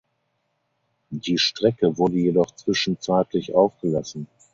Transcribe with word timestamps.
Die 1.11 1.37
Strecke 1.37 1.95
wurde 1.99 2.15
jedoch 2.15 2.49
zwischenzeitlich 2.55 3.53
aufgelassen. 3.53 4.25